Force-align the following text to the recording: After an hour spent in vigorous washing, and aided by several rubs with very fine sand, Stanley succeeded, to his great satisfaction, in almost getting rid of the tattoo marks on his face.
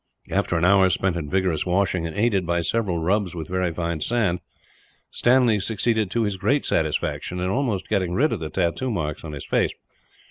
After 0.31 0.57
an 0.57 0.65
hour 0.65 0.89
spent 0.89 1.15
in 1.15 1.29
vigorous 1.29 1.63
washing, 1.63 2.07
and 2.07 2.17
aided 2.17 2.43
by 2.43 2.61
several 2.61 2.97
rubs 2.97 3.35
with 3.35 3.47
very 3.47 3.71
fine 3.71 4.01
sand, 4.01 4.39
Stanley 5.11 5.59
succeeded, 5.59 6.09
to 6.09 6.23
his 6.23 6.37
great 6.37 6.65
satisfaction, 6.65 7.39
in 7.39 7.51
almost 7.51 7.87
getting 7.87 8.15
rid 8.15 8.33
of 8.33 8.39
the 8.39 8.49
tattoo 8.49 8.89
marks 8.89 9.23
on 9.23 9.33
his 9.33 9.45
face. 9.45 9.73